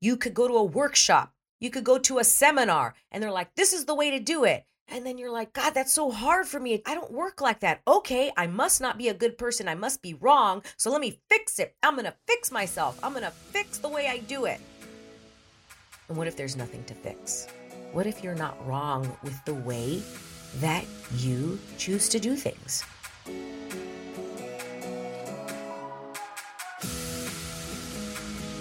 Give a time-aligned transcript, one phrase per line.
[0.00, 3.54] You could go to a workshop, you could go to a seminar, and they're like,
[3.56, 4.64] this is the way to do it.
[4.90, 6.82] And then you're like, God, that's so hard for me.
[6.86, 7.80] I don't work like that.
[7.86, 9.68] Okay, I must not be a good person.
[9.68, 10.62] I must be wrong.
[10.76, 11.74] So let me fix it.
[11.82, 12.98] I'm going to fix myself.
[13.02, 14.60] I'm going to fix the way I do it.
[16.08, 17.48] And what if there's nothing to fix?
[17.92, 20.02] What if you're not wrong with the way
[20.56, 20.84] that
[21.16, 22.82] you choose to do things?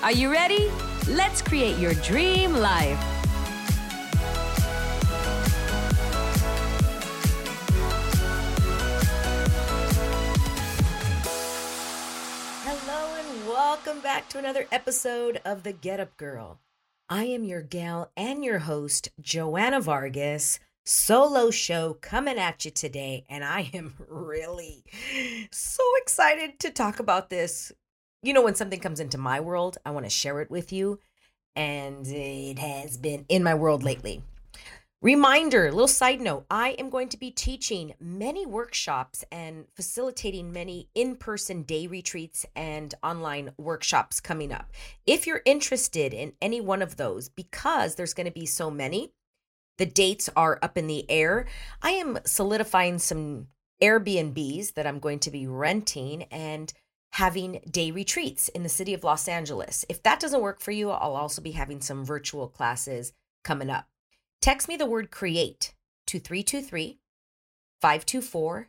[0.00, 0.70] Are you ready?
[1.08, 2.96] Let's create your dream life.
[12.62, 16.60] Hello, and welcome back to another episode of The Get Up Girl.
[17.08, 20.60] I am your gal and your host, Joanna Vargas.
[20.84, 24.84] Solo show coming at you today, and I am really
[25.50, 27.72] so excited to talk about this
[28.22, 30.98] you know, when something comes into my world, I want to share it with you.
[31.54, 34.22] And it has been in my world lately.
[35.00, 40.88] Reminder, little side note I am going to be teaching many workshops and facilitating many
[40.92, 44.72] in person day retreats and online workshops coming up.
[45.06, 49.12] If you're interested in any one of those, because there's going to be so many,
[49.76, 51.46] the dates are up in the air.
[51.80, 53.46] I am solidifying some
[53.80, 56.72] Airbnbs that I'm going to be renting and
[57.12, 59.84] having day retreats in the city of Los Angeles.
[59.88, 63.12] If that doesn't work for you, I'll also be having some virtual classes
[63.44, 63.88] coming up.
[64.40, 65.74] Text me the word create
[66.06, 66.98] to 323
[67.80, 68.68] 524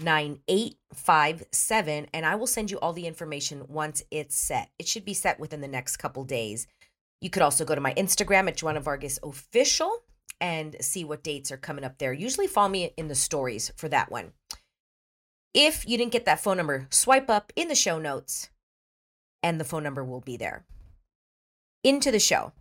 [0.00, 4.70] 9857 and I will send you all the information once it's set.
[4.78, 6.66] It should be set within the next couple days.
[7.20, 9.90] You could also go to my Instagram at Joanna Vargas Official
[10.40, 12.12] and see what dates are coming up there.
[12.12, 14.32] Usually follow me in the stories for that one.
[15.54, 18.50] If you didn't get that phone number, swipe up in the show notes
[19.42, 20.64] and the phone number will be there.
[21.82, 22.52] Into the show.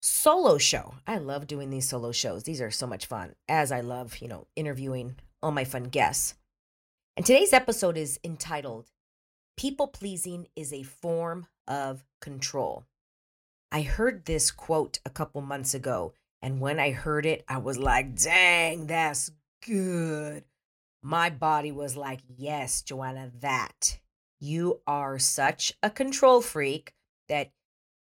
[0.00, 0.94] Solo show.
[1.06, 2.44] I love doing these solo shows.
[2.44, 6.34] These are so much fun, as I love, you know, interviewing all my fun guests.
[7.16, 8.90] And today's episode is entitled
[9.56, 12.84] People Pleasing is a Form of Control.
[13.72, 17.76] I heard this quote a couple months ago, and when I heard it, I was
[17.76, 19.32] like, dang, that's
[19.66, 20.44] good
[21.02, 23.98] my body was like, yes, Joanna, that.
[24.40, 26.92] You are such a control freak
[27.28, 27.50] that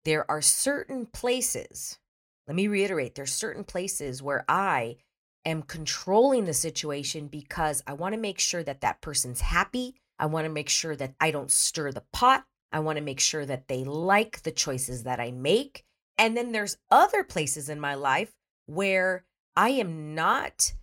[0.05, 1.99] there are certain places,
[2.47, 4.97] let me reiterate, there's certain places where I
[5.45, 9.95] am controlling the situation because I want to make sure that that person's happy.
[10.19, 12.45] I want to make sure that I don't stir the pot.
[12.71, 15.83] I want to make sure that they like the choices that I make.
[16.17, 18.33] And then there's other places in my life
[18.65, 19.23] where
[19.55, 20.73] I am not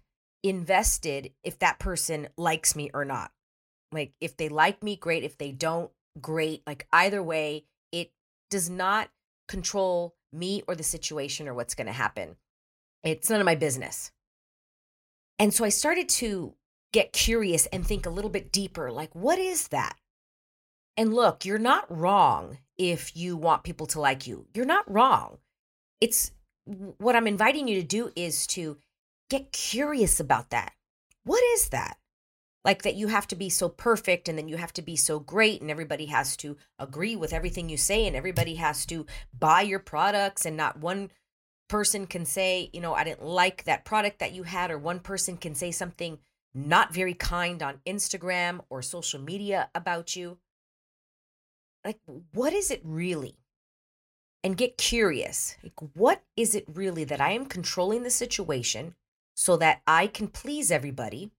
[0.45, 3.33] invested if that person likes me or not.
[3.91, 5.25] Like if they like me, great.
[5.25, 5.91] If they don't,
[6.21, 6.63] great.
[6.67, 8.13] Like either way, it
[8.51, 9.09] does not
[9.49, 12.37] control me or the situation or what's going to happen.
[13.03, 14.13] It's none of my business.
[15.39, 16.55] And so I started to
[16.93, 19.97] get curious and think a little bit deeper like, what is that?
[20.97, 24.47] And look, you're not wrong if you want people to like you.
[24.55, 25.39] You're not wrong.
[26.01, 26.31] It's
[26.99, 28.79] what I'm inviting you to do is to
[29.31, 30.73] get curious about that.
[31.25, 31.99] What is that?
[32.65, 35.19] Like that you have to be so perfect and then you have to be so
[35.19, 39.05] great and everybody has to agree with everything you say and everybody has to
[39.39, 41.11] buy your products and not one
[41.69, 45.01] person can say, you know, I didn't like that product that you had or one
[45.01, 46.19] person can say something
[46.55, 50.39] not very kind on Instagram or social media about you.
[51.85, 51.99] Like
[52.33, 53.37] what is it really?
[54.43, 55.57] And get curious.
[55.63, 58.95] Like what is it really that I am controlling the situation?
[59.35, 61.31] So that I can please everybody,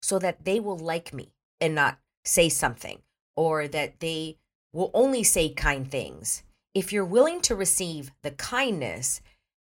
[0.00, 3.00] so that they will like me and not say something,
[3.36, 4.38] or that they
[4.72, 6.42] will only say kind things.
[6.74, 9.20] If you're willing to receive the kindness,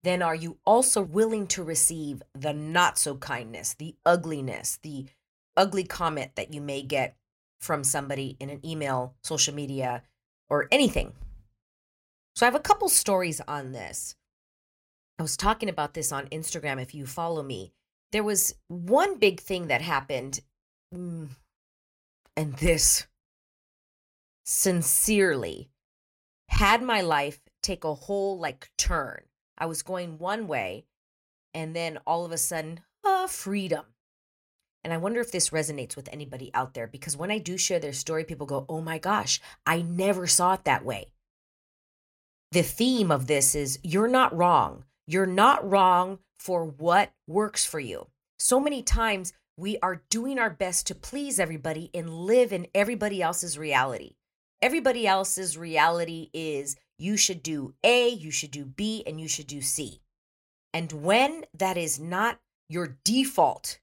[0.03, 5.05] then are you also willing to receive the not so kindness, the ugliness, the
[5.57, 7.15] ugly comment that you may get
[7.59, 10.03] from somebody in an email, social media,
[10.49, 11.13] or anything?
[12.35, 14.15] So I have a couple stories on this.
[15.17, 17.71] I was talking about this on Instagram if you follow me.
[18.11, 20.39] There was one big thing that happened,
[20.93, 21.29] mm,
[22.35, 23.07] and this
[24.45, 25.69] sincerely
[26.49, 29.21] had my life take a whole like turn.
[29.57, 30.85] I was going one way
[31.53, 33.85] and then all of a sudden, ah, freedom.
[34.83, 37.79] And I wonder if this resonates with anybody out there because when I do share
[37.79, 41.07] their story, people go, oh my gosh, I never saw it that way.
[42.51, 44.83] The theme of this is you're not wrong.
[45.07, 48.07] You're not wrong for what works for you.
[48.39, 53.21] So many times we are doing our best to please everybody and live in everybody
[53.21, 54.15] else's reality.
[54.61, 59.47] Everybody else's reality is you should do A, you should do B, and you should
[59.47, 60.01] do C.
[60.73, 63.79] And when that is not your default,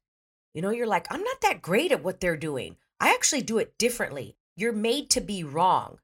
[0.55, 2.77] you know, you're like, I'm not that great at what they're doing.
[3.01, 4.37] I actually do it differently.
[4.57, 5.99] You're made to be wrong.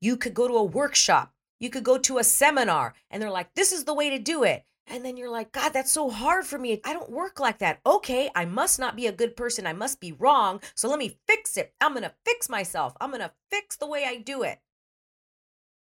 [0.00, 3.54] You could go to a workshop, you could go to a seminar, and they're like,
[3.54, 4.64] this is the way to do it.
[4.86, 6.80] And then you're like, God, that's so hard for me.
[6.84, 7.78] I don't work like that.
[7.86, 9.66] Okay, I must not be a good person.
[9.66, 10.60] I must be wrong.
[10.74, 11.72] So let me fix it.
[11.80, 12.96] I'm going to fix myself.
[13.00, 14.58] I'm going to fix the way I do it.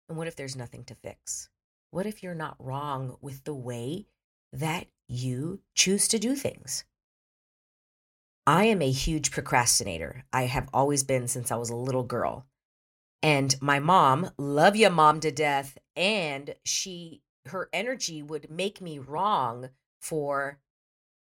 [0.08, 1.50] And what if there's nothing to fix?
[1.90, 4.06] What if you're not wrong with the way
[4.52, 6.84] that you choose to do things?
[8.46, 10.26] I am a huge procrastinator.
[10.34, 12.46] I have always been since I was a little girl.
[13.24, 15.78] And my mom, love your mom to death.
[15.96, 19.70] And she her energy would make me wrong
[20.02, 20.60] for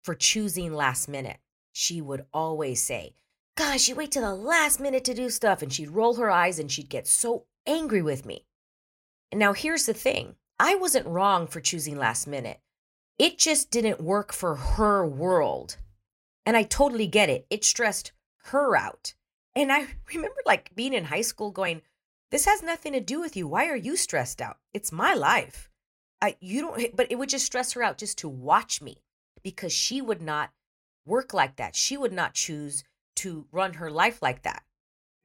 [0.03, 1.37] for choosing last minute.
[1.71, 3.13] She would always say,
[3.55, 6.59] "Gosh, you wait till the last minute to do stuff." And she'd roll her eyes
[6.59, 8.45] and she'd get so angry with me.
[9.31, 10.35] And now here's the thing.
[10.59, 12.59] I wasn't wrong for choosing last minute.
[13.17, 15.77] It just didn't work for her world.
[16.45, 17.45] And I totally get it.
[17.49, 18.11] It stressed
[18.45, 19.13] her out.
[19.55, 21.81] And I remember like being in high school going,
[22.31, 23.47] this has nothing to do with you.
[23.47, 24.57] Why are you stressed out?
[24.73, 25.69] It's my life.
[26.21, 29.03] I you don't but it would just stress her out just to watch me
[29.43, 30.51] because she would not
[31.05, 31.75] work like that.
[31.75, 32.83] She would not choose
[33.17, 34.63] to run her life like that.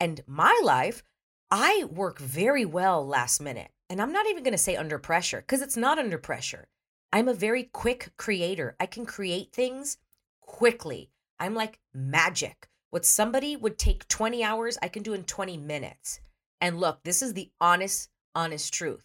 [0.00, 1.02] And my life,
[1.50, 3.70] I work very well last minute.
[3.88, 6.68] And I'm not even going to say under pressure because it's not under pressure.
[7.12, 8.76] I'm a very quick creator.
[8.78, 9.96] I can create things
[10.42, 11.10] quickly.
[11.40, 12.68] I'm like magic.
[12.90, 16.20] What somebody would take 20 hours, I can do in 20 minutes.
[16.60, 19.04] And look, this is the honest, honest truth.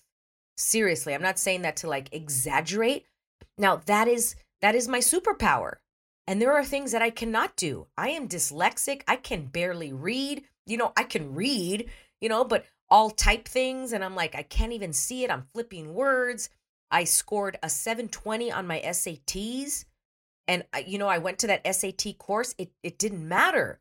[0.57, 3.05] Seriously, I'm not saying that to like exaggerate.
[3.57, 5.75] Now, that is that is my superpower.
[6.25, 7.87] And there are things that I cannot do.
[7.97, 9.01] I am dyslexic.
[9.07, 10.43] I can barely read.
[10.65, 11.89] You know, I can read,
[12.21, 15.31] you know, but all type things and I'm like I can't even see it.
[15.31, 16.49] I'm flipping words.
[16.91, 19.85] I scored a 720 on my SATs
[20.47, 22.53] and you know, I went to that SAT course.
[22.57, 23.79] It it didn't matter.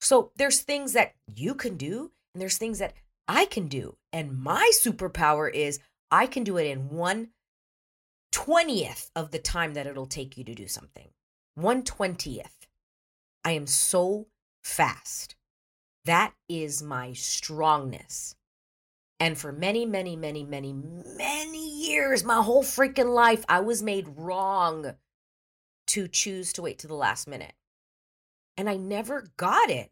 [0.00, 2.94] So there's things that you can do and there's things that
[3.28, 3.96] I can do.
[4.12, 5.78] And my superpower is
[6.10, 7.28] I can do it in one
[8.32, 11.10] twentieth of the time that it'll take you to do something.
[11.54, 12.66] One twentieth.
[13.44, 14.26] I am so
[14.62, 15.36] fast.
[16.04, 18.36] That is my strongness.
[19.20, 24.08] And for many, many, many, many, many years, my whole freaking life, I was made
[24.16, 24.94] wrong
[25.88, 27.54] to choose to wait to the last minute.
[28.56, 29.90] And I never got it.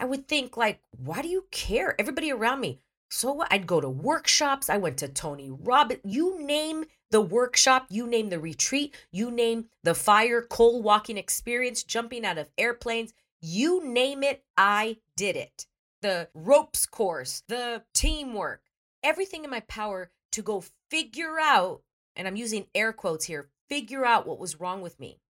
[0.00, 1.94] I would think, like, why do you care?
[1.98, 3.48] Everybody around me, so what?
[3.50, 4.68] I'd go to workshops.
[4.68, 6.00] I went to Tony Robbins.
[6.04, 11.82] You name the workshop, you name the retreat, you name the fire, coal walking experience,
[11.82, 15.66] jumping out of airplanes, you name it, I did it.
[16.02, 18.62] The ropes course, the teamwork,
[19.02, 21.82] everything in my power to go figure out,
[22.14, 25.20] and I'm using air quotes here, figure out what was wrong with me.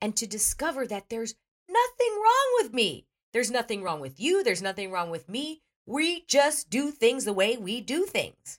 [0.00, 1.34] And to discover that there's
[1.68, 3.06] nothing wrong with me.
[3.32, 4.42] There's nothing wrong with you.
[4.42, 5.62] There's nothing wrong with me.
[5.86, 8.58] We just do things the way we do things.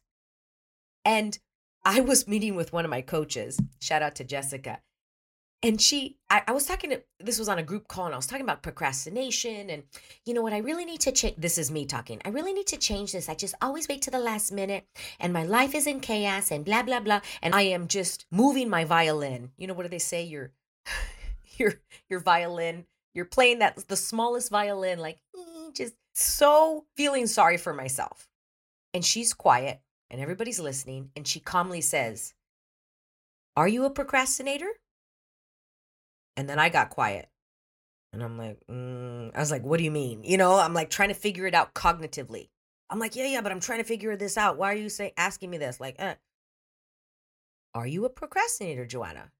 [1.06, 1.38] And
[1.86, 4.80] I was meeting with one of my coaches, shout out to Jessica.
[5.66, 8.18] And she, I, I was talking to, this was on a group call, and I
[8.18, 9.70] was talking about procrastination.
[9.70, 9.84] And
[10.26, 10.52] you know what?
[10.52, 11.36] I really need to change.
[11.38, 12.22] This is me talking.
[12.26, 13.30] I really need to change this.
[13.30, 14.86] I just always wait to the last minute,
[15.22, 17.22] and my life is in chaos, and blah, blah, blah.
[17.42, 19.52] And I am just moving my violin.
[19.58, 20.24] You know, what do they say?
[20.24, 20.52] Your,
[21.58, 21.76] your,
[22.10, 27.74] your violin, you're playing that, the smallest violin, like mm, just so feeling sorry for
[27.74, 28.28] myself.
[28.94, 29.80] And she's quiet
[30.10, 31.10] and everybody's listening.
[31.16, 32.34] And she calmly says,
[33.56, 34.70] Are you a procrastinator?
[36.36, 37.30] And then I got quiet.
[38.12, 39.32] And I'm like, mm.
[39.36, 40.24] I was like, What do you mean?
[40.24, 42.50] You know, I'm like trying to figure it out cognitively.
[42.90, 44.58] I'm like, Yeah, yeah, but I'm trying to figure this out.
[44.58, 45.80] Why are you saying, asking me this?
[45.80, 46.16] Like, eh.
[47.74, 49.32] Are you a procrastinator, Joanna?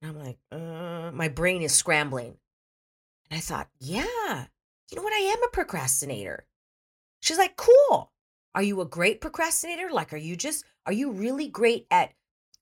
[0.00, 2.36] And I'm like, uh, my brain is scrambling.
[3.30, 4.46] And I thought, yeah,
[4.90, 5.12] you know what?
[5.12, 6.46] I am a procrastinator.
[7.20, 8.12] She's like, cool.
[8.54, 9.90] Are you a great procrastinator?
[9.92, 12.12] Like, are you just, are you really great at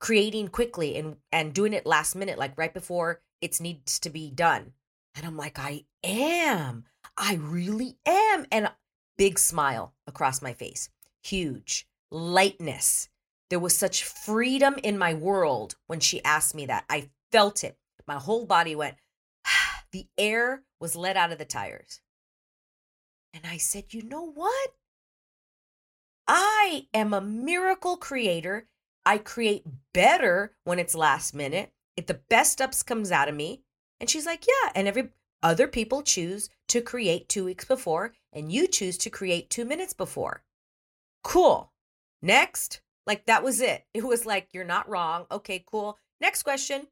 [0.00, 4.30] creating quickly and, and doing it last minute, like right before it needs to be
[4.30, 4.72] done?
[5.14, 6.84] And I'm like, I am.
[7.16, 8.46] I really am.
[8.52, 8.70] And
[9.16, 10.88] big smile across my face.
[11.22, 11.88] Huge.
[12.10, 13.08] lightness.
[13.50, 16.84] There was such freedom in my world when she asked me that.
[16.88, 17.78] I felt it.
[18.06, 18.96] My whole body went,
[19.92, 22.00] the air was let out of the tires.
[23.34, 24.70] And I said, you know what?
[26.28, 28.68] I am a miracle creator.
[29.04, 31.72] I create better when it's last minute.
[31.96, 33.62] If the best ups comes out of me.
[33.98, 34.72] And she's like, yeah.
[34.74, 35.10] And every
[35.42, 39.92] other people choose to create two weeks before, and you choose to create two minutes
[39.92, 40.42] before.
[41.22, 41.72] Cool.
[42.22, 42.80] Next.
[43.06, 43.84] Like that was it.
[43.94, 45.26] It was like, you're not wrong.
[45.30, 45.98] Okay, cool.
[46.20, 46.88] Next question.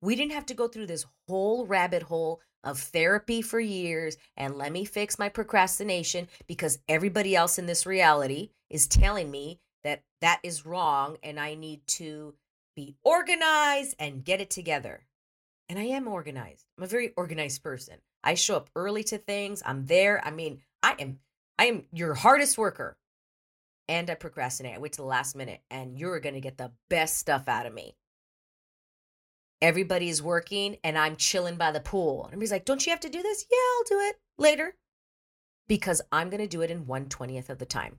[0.00, 4.56] We didn't have to go through this whole rabbit hole of therapy for years and
[4.56, 10.02] let me fix my procrastination because everybody else in this reality is telling me that
[10.20, 12.34] that is wrong and I need to
[12.76, 15.06] be organized and get it together.
[15.68, 16.64] And I am organized.
[16.78, 17.96] I'm a very organized person.
[18.22, 19.62] I show up early to things.
[19.66, 20.24] I'm there.
[20.24, 21.18] I mean, I am
[21.58, 22.96] I am your hardest worker.
[23.88, 24.74] And I procrastinate.
[24.74, 27.66] I wait to the last minute and you're going to get the best stuff out
[27.66, 27.96] of me
[29.62, 32.24] everybody's working and I'm chilling by the pool.
[32.24, 33.44] And everybody's like, Don't you have to do this?
[33.50, 34.74] Yeah, I'll do it later
[35.68, 37.98] because I'm going to do it in 120th of the time.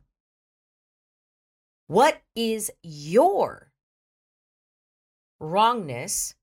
[1.87, 3.71] What is your
[5.39, 6.35] wrongness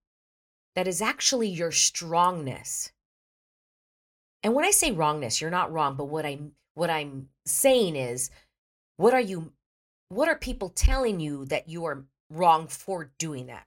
[0.74, 2.92] that is actually your strongness?
[4.42, 8.30] And when I say wrongness, you're not wrong, but what I'm what I'm saying is
[8.96, 9.52] what are you
[10.08, 13.66] what are people telling you that you are wrong for doing that?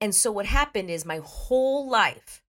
[0.00, 2.42] And so what happened is my whole life,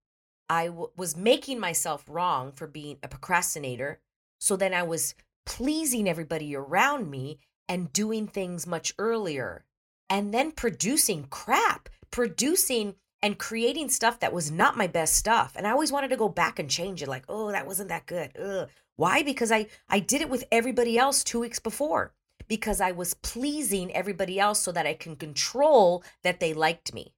[0.49, 3.99] I w- was making myself wrong for being a procrastinator.
[4.39, 5.15] So then I was
[5.45, 7.39] pleasing everybody around me
[7.69, 9.63] and doing things much earlier
[10.09, 15.53] and then producing crap, producing and creating stuff that was not my best stuff.
[15.55, 18.05] And I always wanted to go back and change it like, "Oh, that wasn't that
[18.05, 18.69] good." Ugh.
[18.95, 19.23] Why?
[19.23, 22.13] Because I I did it with everybody else 2 weeks before
[22.47, 27.13] because I was pleasing everybody else so that I can control that they liked me.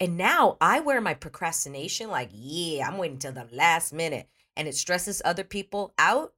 [0.00, 4.68] And now I wear my procrastination like, yeah, I'm waiting till the last minute and
[4.68, 6.34] it stresses other people out.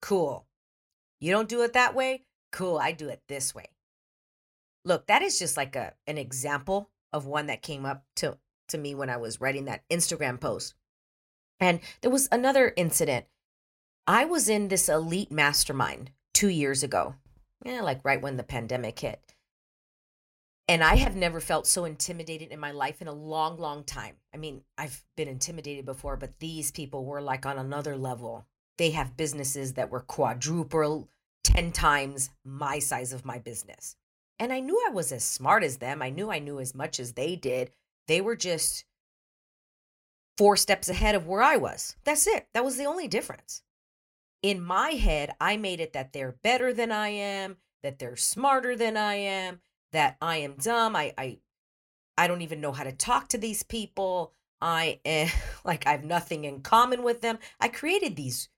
[0.00, 0.46] Cool.
[1.24, 2.26] You don't do it that way?
[2.52, 2.76] Cool.
[2.76, 3.70] I do it this way.
[4.84, 8.36] Look, that is just like a an example of one that came up to
[8.68, 10.74] to me when I was writing that Instagram post.
[11.58, 13.24] And there was another incident.
[14.06, 17.14] I was in this elite mastermind 2 years ago.
[17.64, 19.34] Yeah, like right when the pandemic hit.
[20.68, 24.16] And I have never felt so intimidated in my life in a long, long time.
[24.34, 28.44] I mean, I've been intimidated before, but these people were like on another level.
[28.76, 31.08] They have businesses that were quadruple,
[31.44, 33.96] 10 times my size of my business.
[34.38, 36.02] And I knew I was as smart as them.
[36.02, 37.70] I knew I knew as much as they did.
[38.08, 38.84] They were just
[40.36, 41.96] four steps ahead of where I was.
[42.04, 42.48] That's it.
[42.52, 43.62] That was the only difference.
[44.42, 48.76] In my head, I made it that they're better than I am, that they're smarter
[48.76, 49.60] than I am,
[49.92, 50.96] that I am dumb.
[50.96, 51.38] I I
[52.18, 54.32] I don't even know how to talk to these people.
[54.60, 55.30] I eh,
[55.64, 57.38] like I have nothing in common with them.
[57.60, 58.48] I created these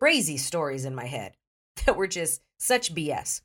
[0.00, 1.34] crazy stories in my head
[1.86, 3.42] that were just such BS.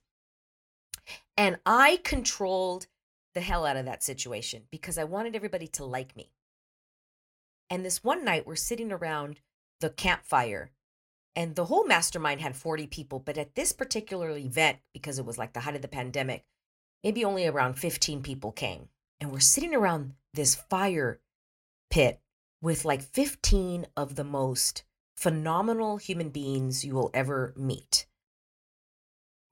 [1.38, 2.88] And I controlled
[3.34, 6.32] the hell out of that situation because I wanted everybody to like me.
[7.70, 9.40] And this one night, we're sitting around
[9.82, 10.72] the campfire,
[11.36, 13.20] and the whole mastermind had 40 people.
[13.20, 16.46] But at this particular event, because it was like the height of the pandemic,
[17.04, 18.90] maybe only around 15 people came.
[19.20, 21.20] And we're sitting around this fire
[21.90, 22.20] pit
[22.62, 24.84] with like 15 of the most
[25.16, 28.06] phenomenal human beings you will ever meet.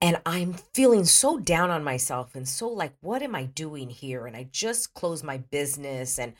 [0.02, 4.26] And I'm feeling so down on myself and so like, what am I doing here?
[4.26, 6.34] And I just closed my business and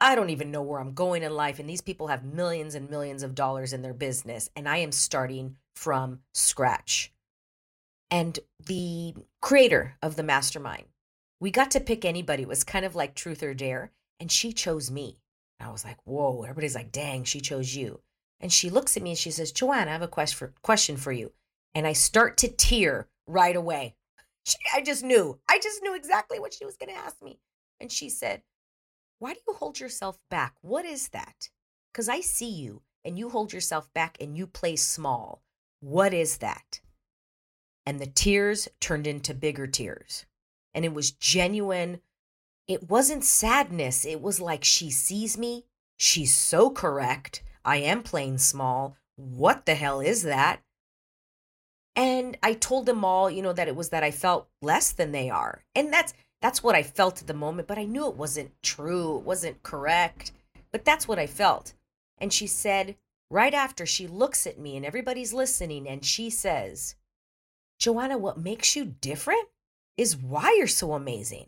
[0.00, 1.58] I don't even know where I'm going in life.
[1.58, 4.50] And these people have millions and millions of dollars in their business.
[4.54, 7.12] And I am starting from scratch
[8.08, 10.84] and the creator of the mastermind.
[11.40, 12.44] We got to pick anybody.
[12.44, 13.90] It was kind of like truth or dare.
[14.20, 15.18] And she chose me.
[15.60, 18.00] I was like, whoa, everybody's like, dang, she chose you.
[18.40, 20.96] And she looks at me and she says, Joanne, I have a quest for, question
[20.96, 21.32] for you.
[21.74, 23.94] And I start to tear right away.
[24.44, 25.38] She, I just knew.
[25.46, 27.38] I just knew exactly what she was going to ask me.
[27.80, 28.40] And she said,
[29.18, 30.54] Why do you hold yourself back?
[30.62, 31.50] What is that?
[31.92, 35.42] Because I see you and you hold yourself back and you play small.
[35.80, 36.80] What is that?
[37.88, 40.26] and the tears turned into bigger tears.
[40.74, 42.02] And it was genuine.
[42.66, 44.04] It wasn't sadness.
[44.04, 45.64] It was like she sees me.
[45.96, 47.42] She's so correct.
[47.64, 48.98] I am playing small.
[49.16, 50.60] What the hell is that?
[51.98, 55.10] And I told them all, you know, that it was that I felt less than
[55.10, 55.64] they are.
[55.74, 59.18] And that's that's what I felt at the moment, but I knew it wasn't true.
[59.18, 60.30] It wasn't correct.
[60.70, 61.74] But that's what I felt.
[62.16, 62.94] And she said,
[63.28, 66.94] right after she looks at me and everybody's listening and she says,
[67.80, 69.48] Joanna, what makes you different
[69.96, 71.46] is why you're so amazing.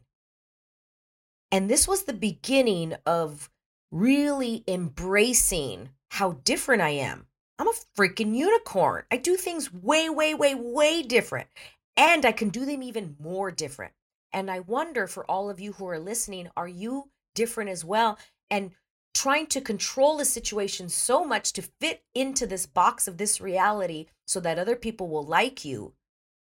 [1.53, 3.49] And this was the beginning of
[3.93, 7.27] really embracing how different I am.
[7.61, 9.05] I'm a freaking unicorn.
[9.11, 11.47] I do things way, way, way, way different.
[11.95, 13.93] And I can do them even more different.
[14.33, 18.19] And I wonder for all of you who are listening, are you different as well?
[18.51, 18.71] And
[19.13, 24.07] trying to control the situation so much to fit into this box of this reality
[24.27, 25.93] so that other people will like you.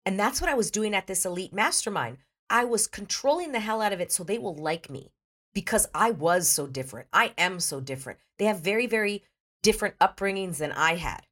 [0.06, 2.18] And that's what I was doing at this elite mastermind.
[2.48, 5.10] I was controlling the hell out of it so they will like me
[5.54, 7.08] because I was so different.
[7.12, 8.20] I am so different.
[8.38, 9.24] They have very, very
[9.62, 11.26] different upbringings than I had.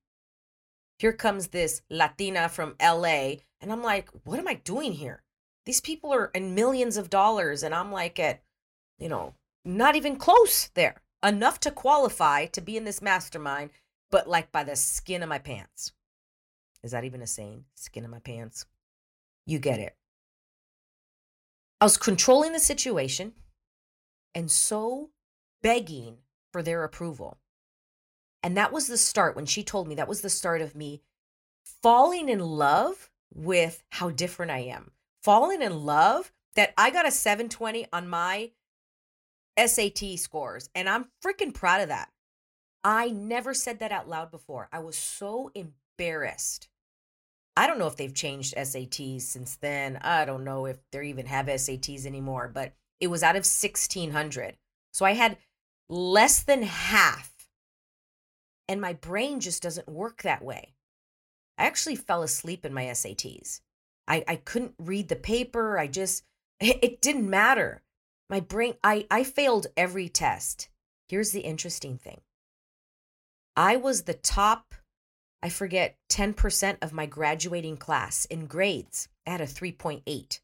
[0.99, 5.23] Here comes this Latina from LA, and I'm like, what am I doing here?
[5.65, 8.43] These people are in millions of dollars, and I'm like at,
[8.99, 11.03] you know, not even close there.
[11.23, 13.71] Enough to qualify to be in this mastermind,
[14.11, 15.93] but like by the skin of my pants.
[16.83, 17.65] Is that even a saying?
[17.75, 18.67] Skin of my pants.
[19.47, 19.97] You get it.
[21.81, 23.33] I was controlling the situation
[24.35, 25.11] and so
[25.63, 26.19] begging
[26.53, 27.39] for their approval.
[28.43, 31.03] And that was the start when she told me that was the start of me
[31.83, 34.93] falling in love with how different I am.
[35.23, 38.51] Falling in love that I got a 720 on my
[39.59, 40.71] SAT scores.
[40.75, 42.11] And I'm freaking proud of that.
[42.85, 44.69] I never said that out loud before.
[44.73, 46.69] I was so embarrassed.
[47.57, 49.99] I don't know if they've changed SATs since then.
[50.01, 54.57] I don't know if they even have SATs anymore, but it was out of 1600.
[54.93, 55.39] So I had
[55.89, 57.35] less than half.
[58.69, 60.75] And my brain just doesn't work that way.
[61.57, 63.61] I actually fell asleep in my SATs.
[64.07, 65.79] I, I couldn't read the paper.
[65.79, 66.23] I just,
[66.61, 67.83] it, didn't matter.
[68.31, 70.69] My brain, I, I failed every test.
[71.09, 72.21] Here's the interesting thing
[73.57, 74.75] I was the top,
[75.43, 79.09] I forget, 10% of my graduating class in grades.
[79.27, 80.41] I had a 3.8.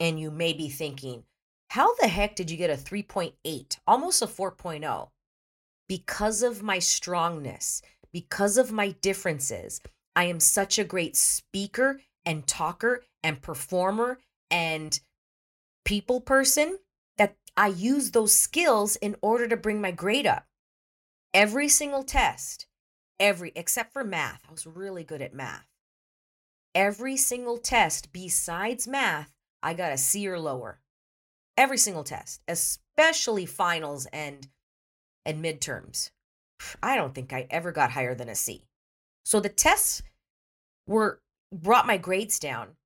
[0.00, 1.24] And you may be thinking,
[1.70, 5.08] how the heck did you get a 3.8, almost a 4.0?
[5.88, 9.80] Because of my strongness, because of my differences.
[10.16, 14.18] I am such a great speaker and talker and performer
[14.50, 14.98] and
[15.84, 16.78] people person
[17.18, 20.46] that I use those skills in order to bring my grade up.
[21.34, 22.66] Every single test,
[23.18, 25.66] every, except for math, I was really good at math.
[26.74, 30.80] Every single test besides math, I got a C or lower
[31.56, 34.48] every single test, especially finals and
[35.24, 36.10] and midterms.
[36.82, 38.64] I don't think I ever got higher than a C.
[39.24, 40.02] So the tests
[40.86, 41.20] were
[41.52, 42.76] brought my grades down.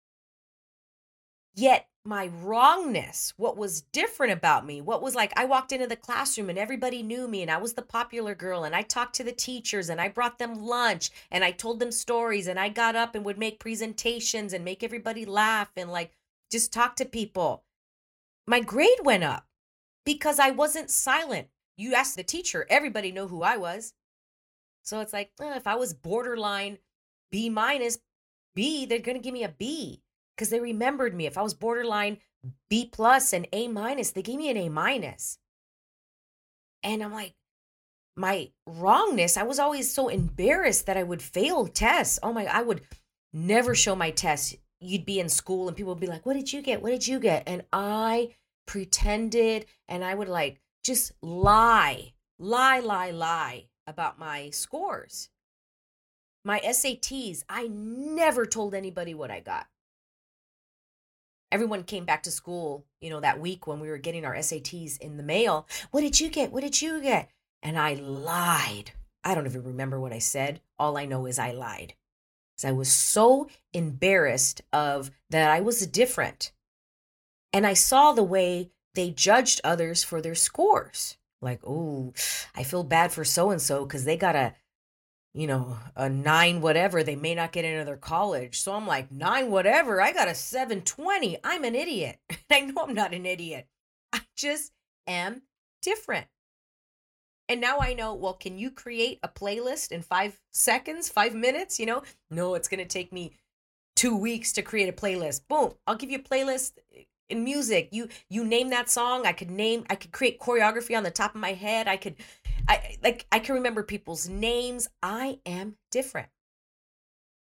[1.54, 5.96] Yet my wrongness, what was different about me, what was like I walked into the
[5.96, 9.24] classroom and everybody knew me and I was the popular girl and I talked to
[9.24, 12.96] the teachers and I brought them lunch and I told them stories and I got
[12.96, 16.12] up and would make presentations and make everybody laugh and like
[16.50, 17.64] just talk to people
[18.48, 19.46] my grade went up
[20.06, 21.48] because I wasn't silent.
[21.78, 23.94] You asked the teacher, everybody know who I was.
[24.82, 26.78] So it's like, eh, if I was borderline
[27.30, 27.98] B minus,
[28.54, 30.02] B, they're going to give me a B
[30.36, 31.26] because they remembered me.
[31.26, 32.18] If I was borderline
[32.68, 35.38] B plus and A minus, they gave me an A minus.
[36.82, 37.34] And I'm like,
[38.16, 42.18] my wrongness, I was always so embarrassed that I would fail tests.
[42.22, 42.82] Oh my, I would
[43.32, 46.52] never show my tests you'd be in school and people would be like, What did
[46.52, 46.82] you get?
[46.82, 47.44] What did you get?
[47.46, 48.34] And I
[48.66, 55.28] pretended and I would like just lie, lie, lie, lie about my scores.
[56.46, 59.66] My SATs, I never told anybody what I got.
[61.52, 64.98] Everyone came back to school, you know, that week when we were getting our SATs
[64.98, 65.68] in the mail.
[65.90, 66.52] What did you get?
[66.52, 67.30] What did you get?
[67.62, 68.92] And I lied.
[69.22, 70.62] I don't even remember what I said.
[70.78, 71.94] All I know is I lied.
[72.56, 76.52] because I was so embarrassed of that I was different.
[77.52, 81.16] And I saw the way they judged others for their scores.
[81.40, 82.14] Like, oh,
[82.56, 84.54] I feel bad for so and so because they got a,
[85.32, 87.04] you know, a nine whatever.
[87.04, 88.60] They may not get into their college.
[88.60, 90.00] So I'm like, nine whatever.
[90.00, 91.38] I got a 720.
[91.44, 92.18] I'm an idiot.
[92.50, 93.68] I know I'm not an idiot.
[94.12, 94.72] I just
[95.06, 95.42] am
[95.80, 96.26] different.
[97.48, 101.78] And now I know, well, can you create a playlist in five seconds, five minutes?
[101.78, 103.34] You know, no, it's going to take me
[103.94, 105.42] two weeks to create a playlist.
[105.48, 106.72] Boom, I'll give you a playlist
[107.28, 107.88] in music.
[107.92, 109.26] You you name that song.
[109.26, 109.84] I could name.
[109.90, 111.88] I could create choreography on the top of my head.
[111.88, 112.16] I could,
[112.66, 114.88] I like I can remember people's names.
[115.02, 116.28] I am different,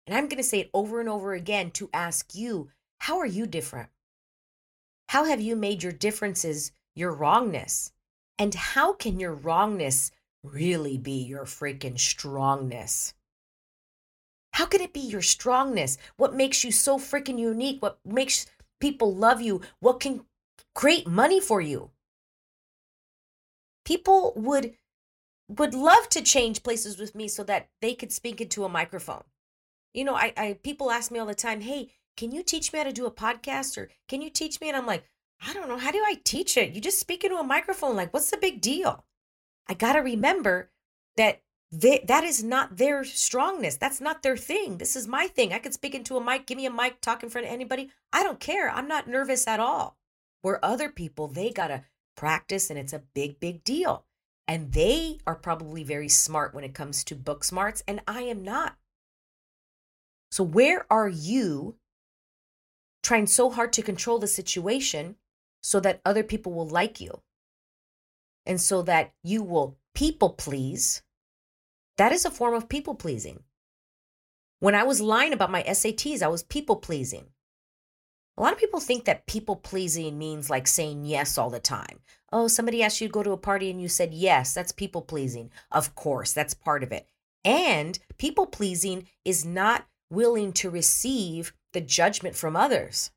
[0.07, 3.27] and I'm going to say it over and over again to ask you, how are
[3.27, 3.91] you different?
[5.09, 7.93] How have you made your differences your wrongness?
[8.39, 10.11] And how can your wrongness
[10.43, 13.15] really be your freaking strongness?
[14.53, 15.99] How can it be your strongness?
[16.17, 17.83] What makes you so freaking unique?
[17.83, 18.47] What makes
[18.81, 19.61] people love you?
[19.81, 20.25] What can
[20.75, 21.91] create money for you?
[23.85, 24.77] People would
[25.49, 29.23] would love to change places with me so that they could speak into a microphone.
[29.95, 32.79] You know, I, I people ask me all the time, "Hey, can you teach me
[32.79, 35.05] how to do a podcast or can you teach me?" And I'm like,
[35.41, 35.79] "I don't know.
[35.79, 36.73] How do I teach it?
[36.73, 37.97] You just speak into a microphone.
[37.97, 39.05] Like, what's the big deal?"
[39.69, 40.71] I got to remember
[41.17, 43.77] that they, that is not their strongness.
[43.77, 44.79] That's not their thing.
[44.79, 45.53] This is my thing.
[45.53, 47.91] I could speak into a mic, give me a mic, talk in front of anybody.
[48.13, 48.71] I don't care.
[48.71, 49.97] I'm not nervous at all.
[50.43, 51.85] Where other people, they got to
[52.17, 54.05] practice and it's a big, big deal.
[54.49, 58.45] And they are probably very smart when it comes to book smarts, and I am
[58.45, 58.77] not.
[60.31, 61.77] So, where are you
[63.03, 65.17] trying so hard to control the situation
[65.63, 67.23] so that other people will like you?
[68.45, 71.03] And so that you will people please
[71.97, 73.43] that is a form of people pleasing.
[74.59, 77.27] When I was lying about my SATs, I was people pleasing.
[78.39, 82.01] A lot of people think that people pleasing means like saying yes all the time.
[82.33, 85.01] Oh, somebody asked you to go to a party and you said yes, that's people
[85.03, 85.51] pleasing.
[85.73, 87.09] Of course, that's part of it.
[87.45, 93.11] And people pleasing is not willing to receive the judgment from others.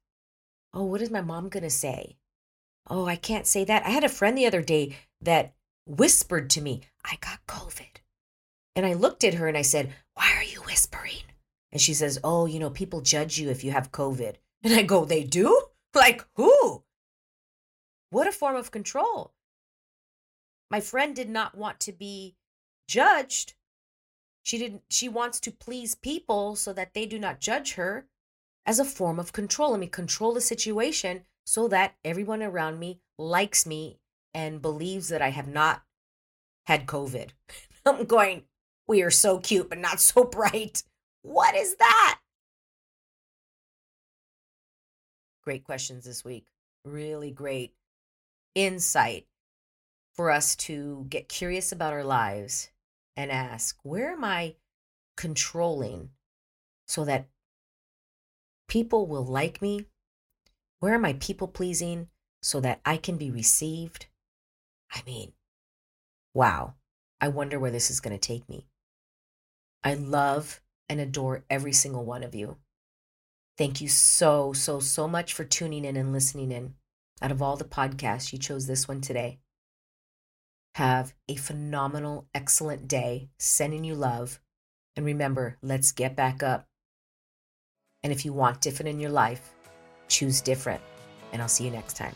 [0.73, 2.17] Oh, what is my mom going to say?
[2.89, 3.85] Oh, I can't say that.
[3.85, 5.53] I had a friend the other day that
[5.85, 7.97] whispered to me, I got COVID.
[8.75, 11.23] And I looked at her and I said, Why are you whispering?
[11.71, 14.35] And she says, Oh, you know, people judge you if you have COVID.
[14.63, 15.61] And I go, They do?
[15.95, 16.83] Like who?
[18.11, 19.33] What a form of control.
[20.69, 22.35] My friend did not want to be
[22.87, 23.53] judged.
[24.43, 28.07] She didn't she wants to please people so that they do not judge her
[28.65, 29.71] as a form of control.
[29.71, 33.99] Let me control the situation so that everyone around me likes me
[34.33, 35.83] and believes that I have not
[36.67, 37.31] had COVID.
[37.85, 38.43] I'm going,
[38.89, 40.83] we are so cute, but not so bright.
[41.21, 42.19] What is that?
[45.43, 46.47] Great questions this week.
[46.83, 47.73] Really great
[48.55, 49.27] insight
[50.15, 52.71] for us to get curious about our lives
[53.15, 54.55] and ask, where am I
[55.15, 56.09] controlling
[56.87, 57.27] so that
[58.67, 59.85] people will like me?
[60.79, 62.07] Where am I people pleasing
[62.41, 64.07] so that I can be received?
[64.91, 65.33] I mean,
[66.33, 66.73] wow.
[67.21, 68.65] I wonder where this is going to take me.
[69.83, 72.57] I love and adore every single one of you.
[73.57, 76.75] Thank you so, so, so much for tuning in and listening in.
[77.21, 79.39] Out of all the podcasts, you chose this one today.
[80.75, 83.29] Have a phenomenal, excellent day.
[83.37, 84.39] Sending you love.
[84.95, 86.67] And remember, let's get back up.
[88.01, 89.53] And if you want different in your life,
[90.07, 90.81] choose different.
[91.33, 92.15] And I'll see you next time.